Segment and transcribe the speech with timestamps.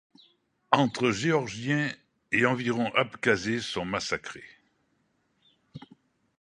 [0.71, 1.93] Entre et Géorgiens
[2.31, 4.49] et environ Abkhazes sont massacrés.